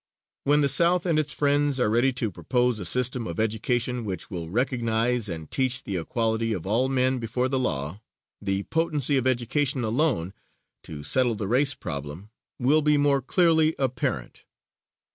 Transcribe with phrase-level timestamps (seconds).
[0.45, 4.31] When the South and its friends are ready to propose a system of education which
[4.31, 8.01] will recognize and teach the equality of all men before the law,
[8.41, 10.33] the potency of education alone
[10.85, 14.43] to settle the race problem will be more clearly apparent.